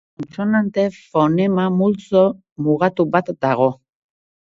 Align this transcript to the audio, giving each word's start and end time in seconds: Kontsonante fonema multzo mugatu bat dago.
Kontsonante 0.19 0.85
fonema 1.09 1.65
multzo 1.81 2.23
mugatu 2.69 3.07
bat 3.17 3.31
dago. 3.47 3.69